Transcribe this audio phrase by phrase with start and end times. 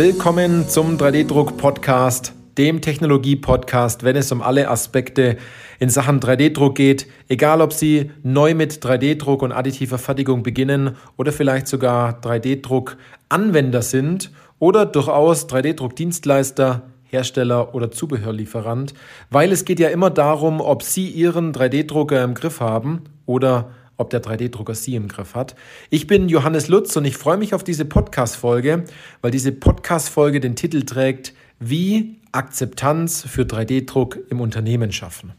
[0.00, 5.36] Willkommen zum 3D-Druck-Podcast, dem Technologie-Podcast, wenn es um alle Aspekte
[5.78, 11.32] in Sachen 3D-Druck geht, egal ob Sie neu mit 3D-Druck und additiver Fertigung beginnen oder
[11.32, 18.94] vielleicht sogar 3D-Druck-Anwender sind oder durchaus 3D-Druck-Dienstleister, Hersteller oder Zubehörlieferant,
[19.28, 24.10] weil es geht ja immer darum, ob Sie Ihren 3D-Drucker im Griff haben oder ob
[24.10, 25.54] der 3D-Drucker Sie im Griff hat.
[25.90, 28.84] Ich bin Johannes Lutz und ich freue mich auf diese Podcast-Folge,
[29.20, 35.32] weil diese Podcast-Folge den Titel trägt, wie Akzeptanz für 3D-Druck im Unternehmen schaffen.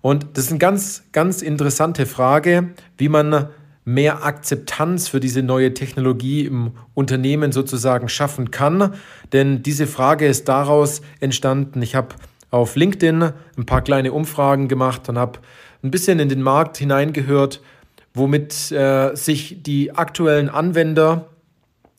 [0.00, 3.48] Und das ist eine ganz, ganz interessante Frage, wie man
[3.84, 8.94] mehr Akzeptanz für diese neue Technologie im Unternehmen sozusagen schaffen kann.
[9.32, 11.82] Denn diese Frage ist daraus entstanden.
[11.82, 12.14] Ich habe
[12.50, 15.40] auf LinkedIn ein paar kleine Umfragen gemacht und habe
[15.82, 17.60] ein bisschen in den Markt hineingehört,
[18.14, 21.28] womit äh, sich die aktuellen Anwender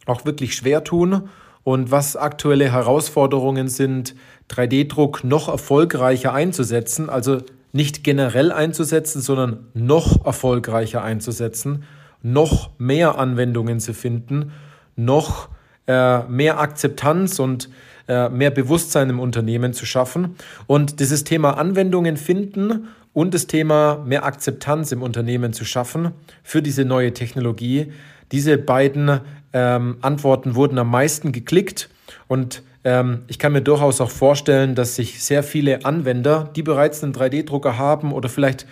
[0.06, 1.30] auch wirklich schwer tun
[1.64, 4.16] und was aktuelle Herausforderungen sind,
[4.50, 7.42] 3D-Druck noch erfolgreicher einzusetzen, also
[7.74, 11.84] nicht generell einzusetzen, sondern noch erfolgreicher einzusetzen,
[12.22, 14.52] noch mehr Anwendungen zu finden,
[14.96, 15.50] noch
[15.88, 17.70] äh, mehr Akzeptanz und
[18.08, 20.36] äh, mehr Bewusstsein im Unternehmen zu schaffen.
[20.68, 26.12] Und dieses Thema Anwendungen finden und das Thema mehr Akzeptanz im Unternehmen zu schaffen
[26.44, 27.94] für diese neue Technologie.
[28.34, 29.22] Diese beiden
[29.54, 31.90] ähm, Antworten wurden am meisten geklickt
[32.28, 37.04] und ähm, ich kann mir durchaus auch vorstellen, dass sich sehr viele Anwender, die bereits
[37.04, 38.68] einen 3D-Drucker haben oder vielleicht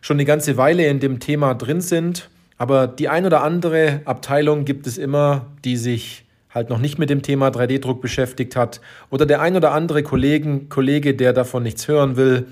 [0.00, 4.64] schon eine ganze Weile in dem Thema drin sind, aber die ein oder andere Abteilung
[4.64, 9.26] gibt es immer, die sich halt noch nicht mit dem Thema 3D-Druck beschäftigt hat oder
[9.26, 12.46] der ein oder andere Kollegen, Kollege, der davon nichts hören will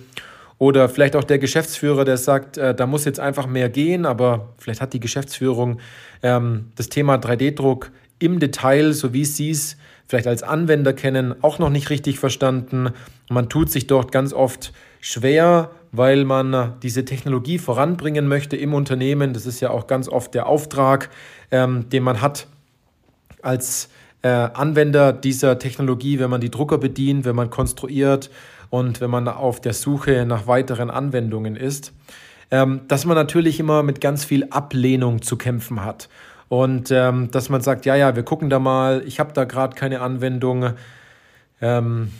[0.63, 4.51] oder vielleicht auch der Geschäftsführer, der sagt, äh, da muss jetzt einfach mehr gehen, aber
[4.59, 5.81] vielleicht hat die Geschäftsführung
[6.23, 7.91] ähm, das Thema 3D-Druck
[8.21, 12.91] im Detail, so wie sie es vielleicht als Anwender kennen, auch noch nicht richtig verstanden.
[13.29, 19.33] Man tut sich dort ganz oft schwer, weil man diese Technologie voranbringen möchte im Unternehmen.
[19.33, 21.11] Das ist ja auch ganz oft der Auftrag,
[21.51, 22.47] ähm, den man hat
[23.43, 23.89] als
[24.23, 28.31] äh, Anwender dieser Technologie, wenn man die Drucker bedient, wenn man konstruiert
[28.73, 31.93] und wenn man auf der Suche nach weiteren Anwendungen ist,
[32.51, 36.09] ähm, dass man natürlich immer mit ganz viel Ablehnung zu kämpfen hat.
[36.49, 39.75] Und ähm, dass man sagt, ja, ja, wir gucken da mal, ich habe da gerade
[39.75, 40.73] keine Anwendung.
[41.61, 42.13] Ähm,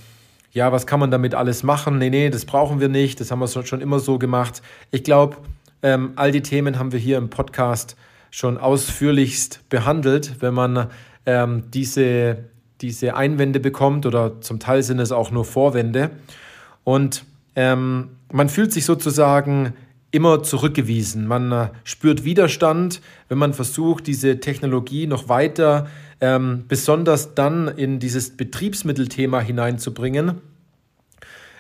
[0.51, 1.97] ja, was kann man damit alles machen?
[1.97, 4.61] Nee, nee, das brauchen wir nicht, das haben wir schon immer so gemacht.
[4.91, 5.39] Ich glaube,
[5.83, 7.97] ähm, all die Themen haben wir hier im Podcast
[8.31, 10.43] schon ausführlichst behandelt.
[10.43, 10.91] Wenn man
[11.25, 12.45] ähm, diese,
[12.83, 16.11] diese Einwände bekommt oder zum Teil sind es auch nur Vorwände.
[16.85, 19.75] Und ähm, man fühlt sich sozusagen
[20.11, 21.27] immer zurückgewiesen.
[21.27, 25.89] Man äh, spürt Widerstand, wenn man versucht, diese Technologie noch weiter,
[26.21, 30.41] ähm, besonders dann in dieses Betriebsmittelthema hineinzubringen.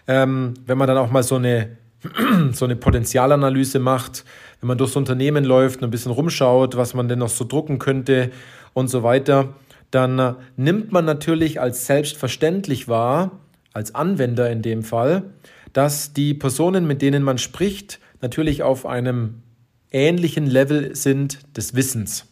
[0.06, 1.76] Ähm, wenn man dann auch mal so eine,
[2.52, 4.24] so eine Potenzialanalyse macht,
[4.60, 7.78] wenn man durchs Unternehmen läuft und ein bisschen rumschaut, was man denn noch so drucken
[7.78, 8.30] könnte
[8.74, 9.54] und so weiter,
[9.92, 13.38] dann äh, nimmt man natürlich als selbstverständlich wahr,
[13.72, 15.24] als Anwender in dem Fall,
[15.72, 19.42] dass die Personen, mit denen man spricht, natürlich auf einem
[19.90, 22.26] ähnlichen Level sind des Wissens.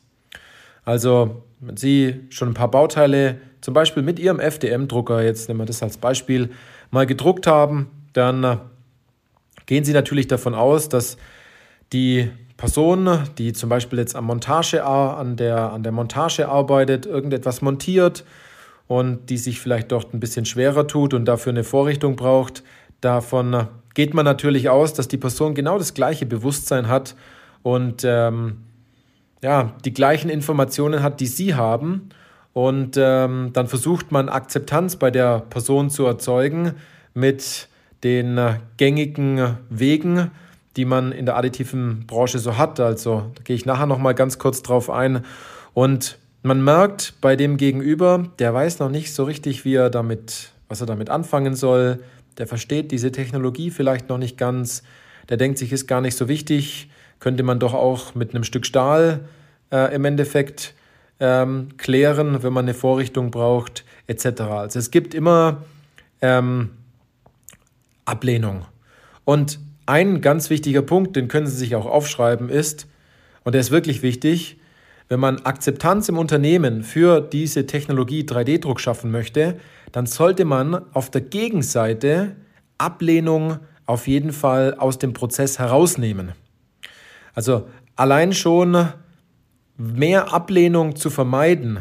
[0.84, 5.66] Also, wenn Sie schon ein paar Bauteile zum Beispiel mit Ihrem FDM-Drucker, jetzt nehmen wir
[5.66, 6.50] das als Beispiel,
[6.90, 8.56] mal gedruckt haben, dann äh,
[9.66, 11.18] gehen Sie natürlich davon aus, dass
[11.92, 17.62] die Person, die zum Beispiel jetzt am Montage, an der, an der Montage arbeitet, irgendetwas
[17.62, 18.22] montiert
[18.86, 22.62] und die sich vielleicht dort ein bisschen schwerer tut und dafür eine Vorrichtung braucht,
[23.00, 27.16] davon geht man natürlich aus, dass die Person genau das gleiche Bewusstsein hat
[27.62, 28.58] und ähm,
[29.42, 32.10] ja, die gleichen Informationen hat, die Sie haben.
[32.52, 36.74] Und ähm, dann versucht man Akzeptanz bei der Person zu erzeugen
[37.14, 37.68] mit
[38.04, 40.30] den äh, gängigen Wegen,
[40.76, 42.80] die man in der additiven Branche so hat.
[42.80, 45.24] Also da gehe ich nachher nochmal ganz kurz drauf ein.
[45.74, 50.52] Und man merkt bei dem Gegenüber, der weiß noch nicht so richtig, wie er damit,
[50.68, 52.02] was er damit anfangen soll.
[52.38, 54.82] Der versteht diese Technologie vielleicht noch nicht ganz.
[55.28, 56.88] Der denkt sich, ist gar nicht so wichtig.
[57.18, 59.28] Könnte man doch auch mit einem Stück Stahl
[59.70, 60.74] äh, im Endeffekt
[61.18, 64.40] ähm, klären, wenn man eine Vorrichtung braucht, etc.
[64.40, 65.64] Also es gibt immer
[66.22, 66.70] ähm,
[68.06, 68.64] Ablehnung.
[69.24, 69.58] Und
[69.90, 72.86] ein ganz wichtiger Punkt, den können Sie sich auch aufschreiben, ist,
[73.42, 74.58] und der ist wirklich wichtig,
[75.08, 79.58] wenn man Akzeptanz im Unternehmen für diese Technologie 3D-Druck schaffen möchte,
[79.90, 82.36] dann sollte man auf der Gegenseite
[82.78, 86.32] Ablehnung auf jeden Fall aus dem Prozess herausnehmen.
[87.34, 87.66] Also
[87.96, 88.88] allein schon
[89.76, 91.80] mehr Ablehnung zu vermeiden,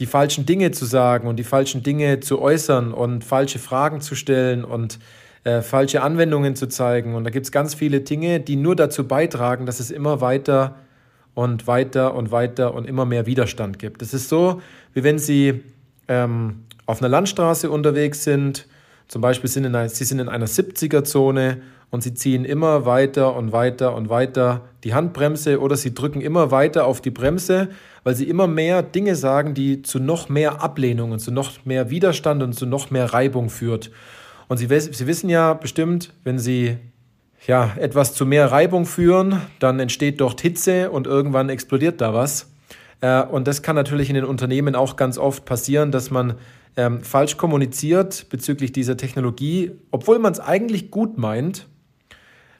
[0.00, 4.16] die falschen Dinge zu sagen und die falschen Dinge zu äußern und falsche Fragen zu
[4.16, 4.98] stellen und
[5.48, 7.14] äh, falsche Anwendungen zu zeigen.
[7.14, 10.76] Und da gibt es ganz viele Dinge, die nur dazu beitragen, dass es immer weiter
[11.34, 14.02] und weiter und weiter und immer mehr Widerstand gibt.
[14.02, 14.60] Es ist so,
[14.92, 15.62] wie wenn Sie
[16.06, 18.66] ähm, auf einer Landstraße unterwegs sind,
[19.06, 23.50] zum Beispiel sind einer, Sie sind in einer 70er-Zone und Sie ziehen immer weiter und
[23.50, 27.68] weiter und weiter die Handbremse oder Sie drücken immer weiter auf die Bremse,
[28.04, 31.88] weil Sie immer mehr Dinge sagen, die zu noch mehr Ablehnung und zu noch mehr
[31.88, 33.90] Widerstand und zu noch mehr Reibung führt.
[34.48, 36.78] Und Sie, Sie wissen ja bestimmt, wenn Sie
[37.46, 42.50] ja, etwas zu mehr Reibung führen, dann entsteht dort Hitze und irgendwann explodiert da was.
[43.00, 46.34] Äh, und das kann natürlich in den Unternehmen auch ganz oft passieren, dass man
[46.76, 51.66] ähm, falsch kommuniziert bezüglich dieser Technologie, obwohl man es eigentlich gut meint,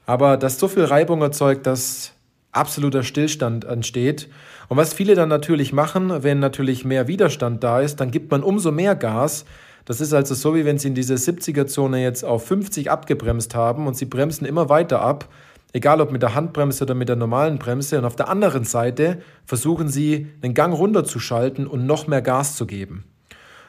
[0.05, 2.13] aber dass so viel Reibung erzeugt, dass
[2.51, 4.27] absoluter Stillstand entsteht.
[4.67, 8.43] Und was viele dann natürlich machen, wenn natürlich mehr Widerstand da ist, dann gibt man
[8.43, 9.45] umso mehr Gas.
[9.85, 13.87] Das ist also so, wie wenn Sie in dieser 70er-Zone jetzt auf 50 abgebremst haben
[13.87, 15.29] und Sie bremsen immer weiter ab,
[15.73, 17.97] egal ob mit der Handbremse oder mit der normalen Bremse.
[17.97, 22.65] Und auf der anderen Seite versuchen Sie, den Gang runterzuschalten und noch mehr Gas zu
[22.65, 23.05] geben.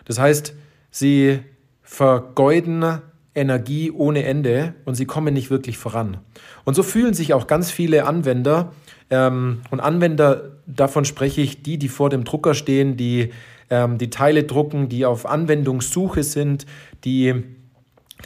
[0.05, 0.55] Das heißt,
[0.91, 1.41] Sie
[1.83, 3.03] vergeuden
[3.35, 6.19] Energie ohne Ende und sie kommen nicht wirklich voran.
[6.65, 8.73] Und so fühlen sich auch ganz viele Anwender
[9.11, 13.31] ähm, und Anwender, davon spreche ich, die, die vor dem Drucker stehen, die
[13.71, 16.67] ähm, die Teile drucken, die auf Anwendungssuche sind,
[17.05, 17.45] die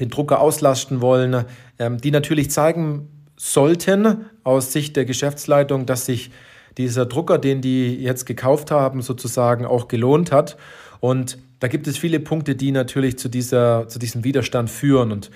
[0.00, 1.44] den Drucker auslasten wollen,
[1.78, 6.30] ähm, die natürlich zeigen sollten aus Sicht der Geschäftsleitung, dass sich
[6.78, 10.56] dieser Drucker, den die jetzt gekauft haben, sozusagen auch gelohnt hat.
[11.00, 15.12] Und da gibt es viele Punkte, die natürlich zu, dieser, zu diesem Widerstand führen.
[15.12, 15.30] Und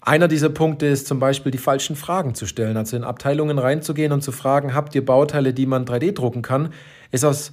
[0.00, 2.76] einer dieser Punkte ist zum Beispiel die falschen Fragen zu stellen.
[2.76, 6.72] Also in Abteilungen reinzugehen und zu fragen, habt ihr Bauteile, die man 3D drucken kann,
[7.10, 7.52] ist aus,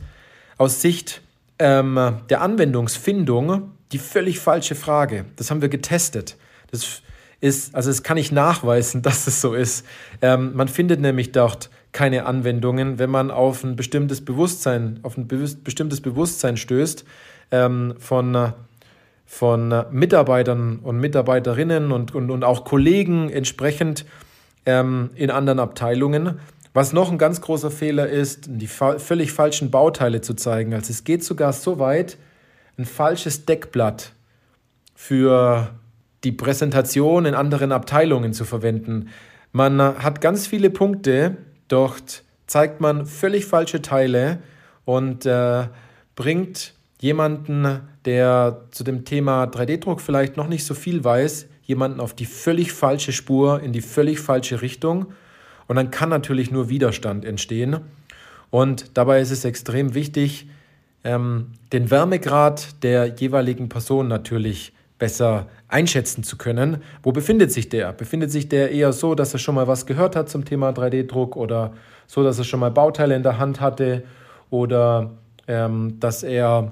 [0.58, 1.22] aus Sicht
[1.60, 5.26] ähm, der Anwendungsfindung die völlig falsche Frage.
[5.36, 6.38] Das haben wir getestet.
[6.72, 7.02] Das
[7.42, 9.86] ist, also das kann ich nachweisen, dass es so ist.
[10.22, 15.28] Ähm, man findet nämlich dort keine Anwendungen, wenn man auf ein bestimmtes Bewusstsein, auf ein
[15.28, 17.06] bestimmtes Bewusstsein stößt
[17.52, 18.54] ähm, von,
[19.34, 24.06] von Mitarbeitern und Mitarbeiterinnen und, und, und auch Kollegen entsprechend
[24.68, 26.40] ähm, in anderen Abteilungen.
[26.76, 30.76] Was noch ein ganz großer Fehler ist, die fa völlig falschen Bauteile zu zeigen.
[30.76, 32.18] Also es geht sogar so weit,
[32.78, 34.12] ein falsches Deckblatt
[34.94, 35.72] für
[36.24, 39.10] die Präsentation in anderen Abteilungen zu verwenden.
[39.52, 41.38] Man hat ganz viele Punkte,
[41.70, 44.38] dort zeigt man völlig falsche Teile
[44.86, 45.64] und äh,
[46.16, 52.14] bringt jemanden, der zu dem Thema 3D-Druck vielleicht noch nicht so viel weiß, jemanden auf
[52.14, 55.08] die völlig falsche Spur, in die völlig falsche Richtung.
[55.68, 57.82] Und dann kann natürlich nur Widerstand entstehen.
[58.52, 60.48] Und dabei ist es extrem wichtig,
[61.04, 66.84] ähm, den Wärmegrad der jeweiligen Person natürlich besser einschätzen zu können.
[67.02, 67.92] Wo befindet sich der?
[67.92, 71.36] Befindet sich der eher so, dass er schon mal was gehört hat zum Thema 3D-Druck
[71.36, 71.74] oder
[72.08, 74.04] so, dass er schon mal Bauteile in der Hand hatte
[74.50, 75.12] oder
[75.50, 76.72] ähm, dass er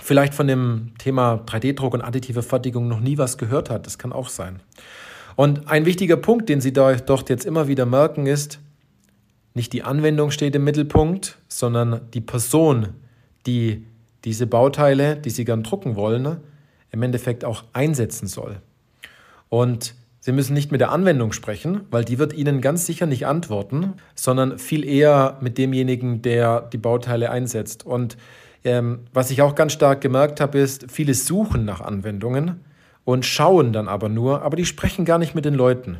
[0.00, 3.86] vielleicht von dem Thema 3D-Druck und additive Fertigung noch nie was gehört hat?
[3.86, 4.60] Das kann auch sein.
[5.36, 8.58] Und ein wichtiger Punkt, den Sie dort jetzt immer wieder merken, ist,
[9.54, 12.88] nicht die Anwendung steht im Mittelpunkt, sondern die Person,
[13.46, 13.84] die
[14.24, 16.38] diese Bauteile, die Sie gern drucken wollen,
[16.92, 18.60] im Endeffekt auch einsetzen soll.
[19.48, 23.26] Und Sie müssen nicht mit der Anwendung sprechen, weil die wird Ihnen ganz sicher nicht
[23.26, 27.86] antworten, sondern viel eher mit demjenigen, der die Bauteile einsetzt.
[27.86, 28.18] Und
[28.64, 32.60] ähm, was ich auch ganz stark gemerkt habe, ist, viele suchen nach Anwendungen,
[33.04, 35.98] und schauen dann aber nur, aber die sprechen gar nicht mit den Leuten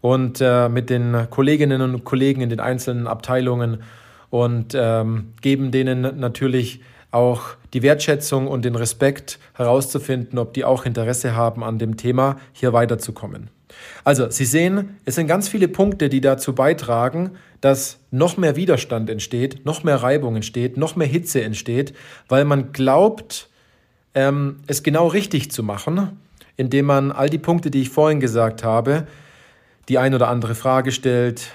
[0.00, 3.82] und äh, mit den Kolleginnen und Kollegen in den einzelnen Abteilungen
[4.30, 6.80] und ähm, geben denen natürlich
[7.10, 7.42] auch
[7.74, 12.72] die Wertschätzung und den Respekt herauszufinden, ob die auch Interesse haben an dem Thema, hier
[12.72, 13.50] weiterzukommen.
[14.04, 19.10] Also, Sie sehen, es sind ganz viele Punkte, die dazu beitragen, dass noch mehr Widerstand
[19.10, 21.94] entsteht, noch mehr Reibung entsteht, noch mehr Hitze entsteht,
[22.28, 23.48] weil man glaubt,
[24.14, 26.18] ähm, es genau richtig zu machen,
[26.56, 29.06] indem man all die Punkte, die ich vorhin gesagt habe,
[29.88, 31.50] die ein oder andere Frage stellt,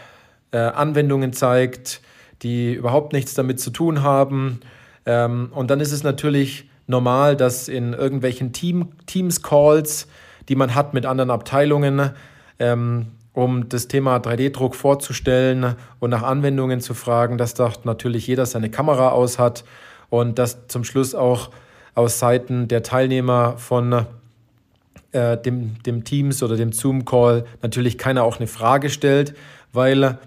[0.51, 2.01] äh, Anwendungen zeigt,
[2.41, 4.59] die überhaupt nichts damit zu tun haben.
[5.05, 10.07] Ähm, und dann ist es natürlich normal, dass in irgendwelchen Team, Teams-Calls,
[10.49, 12.11] die man hat mit anderen Abteilungen,
[12.59, 18.45] ähm, um das Thema 3D-Druck vorzustellen und nach Anwendungen zu fragen, dass dort natürlich jeder
[18.45, 19.65] seine Kamera aus hat
[20.09, 21.51] und dass zum Schluss auch
[21.95, 24.05] aus Seiten der Teilnehmer von
[25.11, 29.35] äh, dem, dem Teams oder dem Zoom-Call natürlich keiner auch eine Frage stellt,
[29.73, 30.17] weil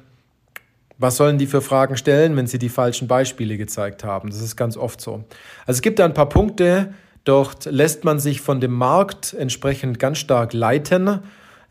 [0.98, 4.30] was sollen die für Fragen stellen, wenn sie die falschen Beispiele gezeigt haben?
[4.30, 5.24] Das ist ganz oft so.
[5.66, 6.92] Also es gibt da ein paar Punkte,
[7.24, 11.20] dort lässt man sich von dem Markt entsprechend ganz stark leiten,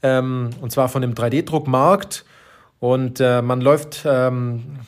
[0.04, 2.25] ähm, und zwar von dem 3D-Druckmarkt.
[2.80, 4.80] Und äh, man läuft ähm,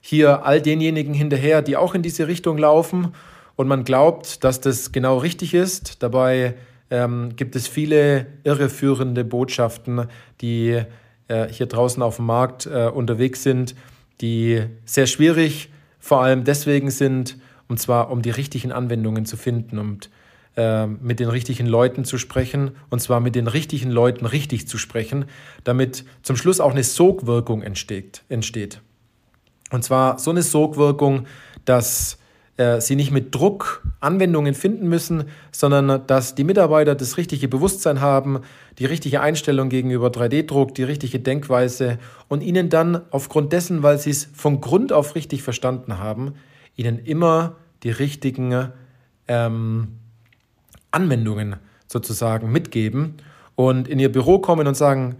[0.00, 3.12] hier all denjenigen hinterher, die auch in diese Richtung laufen.
[3.56, 6.02] Und man glaubt, dass das genau richtig ist.
[6.02, 6.54] Dabei
[6.90, 10.06] ähm, gibt es viele irreführende Botschaften,
[10.40, 10.82] die
[11.28, 13.74] äh, hier draußen auf dem Markt äh, unterwegs sind,
[14.20, 17.36] die sehr schwierig vor allem deswegen sind,
[17.68, 20.08] und zwar um die richtigen Anwendungen zu finden und
[20.56, 24.78] äh, mit den richtigen Leuten zu sprechen, und zwar mit den richtigen Leuten richtig zu
[24.78, 25.26] sprechen,
[25.64, 28.22] damit zum Schluss auch eine Sogwirkung entsteht.
[28.28, 28.80] entsteht.
[29.70, 31.26] Und zwar so eine Sogwirkung,
[31.64, 32.18] dass
[32.56, 38.00] äh, sie nicht mit Druck Anwendungen finden müssen, sondern dass die Mitarbeiter das richtige Bewusstsein
[38.00, 38.40] haben,
[38.78, 41.98] die richtige Einstellung gegenüber 3D-Druck, die richtige Denkweise
[42.28, 46.34] und ihnen dann aufgrund dessen, weil sie es von Grund auf richtig verstanden haben,
[46.76, 48.72] ihnen immer die richtigen
[49.28, 49.88] ähm,
[50.96, 53.18] Anwendungen sozusagen mitgeben
[53.54, 55.16] und in ihr Büro kommen und sagen,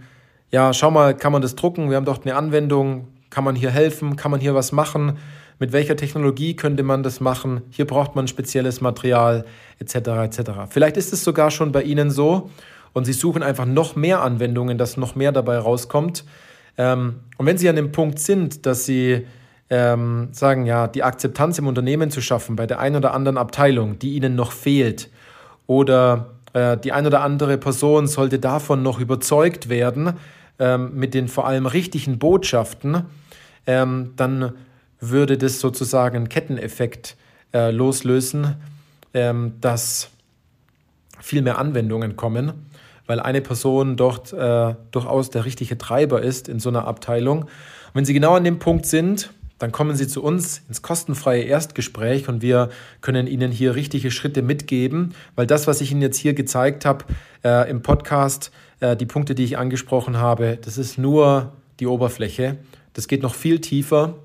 [0.51, 1.89] ja, schau mal, kann man das drucken?
[1.89, 5.17] Wir haben doch eine Anwendung, kann man hier helfen, kann man hier was machen?
[5.59, 9.45] mit welcher Technologie könnte man das machen, hier braucht man spezielles Material
[9.79, 9.95] etc.
[9.95, 10.51] etc.
[10.69, 12.49] Vielleicht ist es sogar schon bei Ihnen so
[12.93, 16.25] und Sie suchen einfach noch mehr Anwendungen, dass noch mehr dabei rauskommt.
[16.77, 19.25] Ähm, und wenn Sie an dem Punkt sind, dass Sie
[19.69, 23.99] ähm, sagen, ja, die Akzeptanz im Unternehmen zu schaffen bei der einen oder anderen Abteilung,
[23.99, 25.09] die Ihnen noch fehlt,
[25.67, 30.13] oder äh, die eine oder andere Person sollte davon noch überzeugt werden,
[30.59, 33.03] ähm, mit den vor allem richtigen Botschaften,
[33.67, 34.53] ähm, dann
[34.99, 37.15] würde das sozusagen einen Ketteneffekt
[37.53, 38.55] äh, loslösen,
[39.13, 40.09] ähm, dass
[41.19, 42.53] viel mehr Anwendungen kommen,
[43.05, 47.43] weil eine Person dort äh, durchaus der richtige Treiber ist in so einer Abteilung.
[47.43, 47.49] Und
[47.93, 52.29] wenn Sie genau an dem Punkt sind, dann kommen Sie zu uns ins kostenfreie Erstgespräch
[52.29, 52.69] und wir
[53.01, 57.05] können Ihnen hier richtige Schritte mitgeben, weil das, was ich Ihnen jetzt hier gezeigt habe
[57.43, 62.57] äh, im Podcast, äh, die Punkte, die ich angesprochen habe, das ist nur die Oberfläche.
[62.93, 64.15] Das geht noch viel tiefer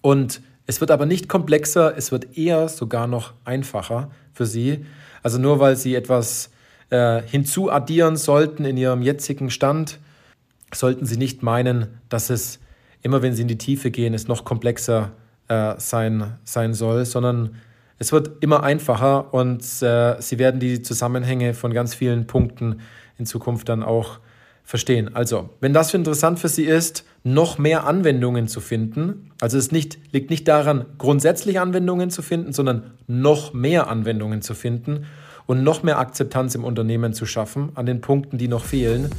[0.00, 4.84] und es wird aber nicht komplexer, es wird eher sogar noch einfacher für Sie.
[5.22, 6.50] Also nur weil Sie etwas
[6.90, 9.98] äh, hinzuaddieren sollten in Ihrem jetzigen Stand,
[10.72, 12.60] sollten Sie nicht meinen, dass es
[13.02, 15.12] immer, wenn Sie in die Tiefe gehen, es noch komplexer
[15.48, 17.56] äh, sein, sein soll, sondern
[17.98, 22.80] es wird immer einfacher und äh, Sie werden die Zusammenhänge von ganz vielen Punkten
[23.18, 24.18] in Zukunft dann auch
[24.64, 25.14] verstehen.
[25.14, 29.98] Also, wenn das interessant für Sie ist, noch mehr Anwendungen zu finden, also es nicht,
[30.12, 35.06] liegt nicht daran, grundsätzlich Anwendungen zu finden, sondern noch mehr Anwendungen zu finden
[35.46, 39.10] und noch mehr Akzeptanz im Unternehmen zu schaffen an den Punkten, die noch fehlen,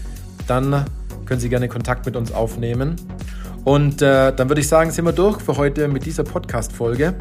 [0.48, 0.86] dann
[1.26, 2.96] können Sie gerne Kontakt mit uns aufnehmen.
[3.64, 7.14] Und äh, dann würde ich sagen, sind wir durch für heute mit dieser Podcast-Folge.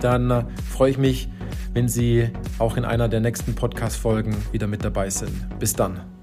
[0.00, 1.28] Dann äh, freue ich mich,
[1.74, 5.58] wenn Sie auch in einer der nächsten Podcast-Folgen wieder mit dabei sind.
[5.58, 6.17] Bis dann.